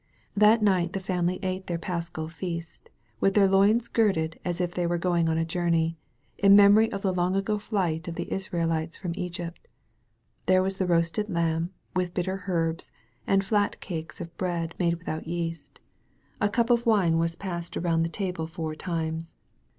That 0.35 0.63
night 0.63 0.93
the 0.93 0.99
family 0.99 1.37
ate 1.43 1.67
their 1.67 1.77
Paschal 1.77 2.27
feast, 2.27 2.89
with 3.19 3.35
their 3.35 3.47
loins 3.47 3.87
girded 3.87 4.39
as 4.43 4.59
if 4.59 4.73
they 4.73 4.87
were 4.87 4.97
going 4.97 5.29
on 5.29 5.37
a 5.37 5.45
journey, 5.45 5.95
in 6.39 6.55
memory 6.55 6.91
of 6.91 7.03
the 7.03 7.13
long 7.13 7.35
ago 7.35 7.59
flight 7.59 8.07
of 8.07 8.15
the 8.15 8.33
Israelites 8.33 8.97
from 8.97 9.11
Egypt. 9.13 9.67
There 10.47 10.63
was 10.63 10.77
the 10.77 10.87
roasted 10.87 11.29
lamb» 11.29 11.69
with 11.95 12.15
bitter 12.15 12.45
herbs, 12.47 12.91
and 13.27 13.43
flat 13.45 13.79
cakes 13.79 14.19
of 14.19 14.35
bread 14.39 14.73
made 14.79 14.95
with 14.95 15.07
out 15.07 15.27
yeast. 15.27 15.79
A 16.41 16.49
cup 16.49 16.71
of 16.71 16.87
wine 16.87 17.19
was 17.19 17.35
passed 17.35 17.77
around 17.77 18.01
the 18.01 18.09
273 18.09 18.09
THE 18.09 18.15
VALLEY 18.17 18.27
OF 18.27 18.33
VISION 18.33 18.33
table 18.33 18.47
four 18.47 18.75
times. 18.75 19.33